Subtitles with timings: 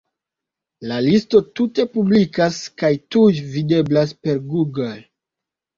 [0.91, 4.95] La listo tute publikas, kaj tuj videblas per Google.